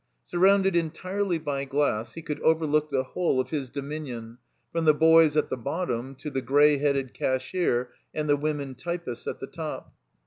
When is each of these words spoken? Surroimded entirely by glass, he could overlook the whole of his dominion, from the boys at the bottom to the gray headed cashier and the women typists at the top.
Surroimded 0.25 0.75
entirely 0.75 1.37
by 1.37 1.63
glass, 1.63 2.15
he 2.15 2.23
could 2.23 2.39
overlook 2.41 2.89
the 2.89 3.03
whole 3.03 3.39
of 3.39 3.51
his 3.51 3.69
dominion, 3.69 4.39
from 4.71 4.85
the 4.85 4.95
boys 4.95 5.37
at 5.37 5.49
the 5.51 5.57
bottom 5.57 6.15
to 6.15 6.31
the 6.31 6.41
gray 6.41 6.77
headed 6.79 7.13
cashier 7.13 7.91
and 8.11 8.27
the 8.27 8.35
women 8.35 8.73
typists 8.73 9.27
at 9.27 9.39
the 9.39 9.45
top. 9.45 9.93